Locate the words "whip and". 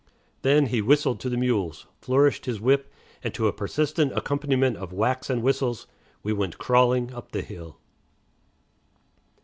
2.59-3.31